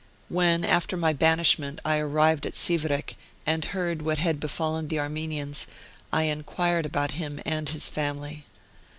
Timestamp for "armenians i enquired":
4.99-6.87